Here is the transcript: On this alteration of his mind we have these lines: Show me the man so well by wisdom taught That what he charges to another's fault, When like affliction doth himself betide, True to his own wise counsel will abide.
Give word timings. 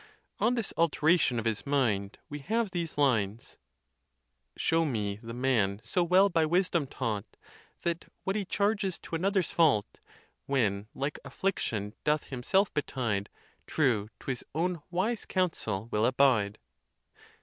On 0.39 0.55
this 0.55 0.73
alteration 0.77 1.37
of 1.37 1.45
his 1.45 1.63
mind 1.63 2.17
we 2.27 2.39
have 2.39 2.71
these 2.71 2.97
lines: 2.97 3.59
Show 4.57 4.83
me 4.83 5.19
the 5.21 5.31
man 5.35 5.79
so 5.83 6.03
well 6.03 6.27
by 6.27 6.43
wisdom 6.43 6.87
taught 6.87 7.37
That 7.83 8.05
what 8.23 8.35
he 8.35 8.43
charges 8.43 8.97
to 8.97 9.13
another's 9.15 9.51
fault, 9.51 9.99
When 10.47 10.87
like 10.95 11.19
affliction 11.23 11.93
doth 12.03 12.23
himself 12.23 12.73
betide, 12.73 13.29
True 13.67 14.09
to 14.21 14.31
his 14.31 14.43
own 14.55 14.81
wise 14.89 15.25
counsel 15.27 15.87
will 15.91 16.07
abide. 16.07 16.57